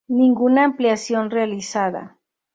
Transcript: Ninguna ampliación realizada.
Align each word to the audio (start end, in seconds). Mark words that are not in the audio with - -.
Ninguna 0.07 0.63
ampliación 0.63 1.29
realizada. 1.29 2.17